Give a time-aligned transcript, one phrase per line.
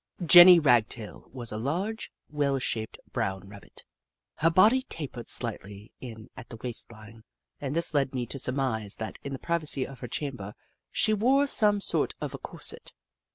[0.25, 3.83] Jenny Ragtail was a large, well shaped brown Rabbit.
[4.37, 7.23] Her body tapered slightly in at the waist line,
[7.59, 10.55] and this led me to surmise that in the privacy of her chamber
[10.91, 12.93] she wore some sort of a corset.